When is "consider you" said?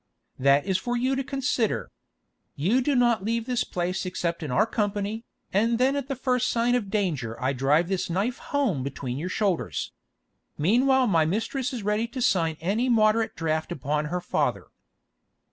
1.23-2.81